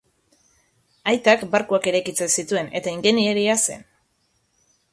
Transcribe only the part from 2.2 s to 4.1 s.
zituen eta ingeniaria zen.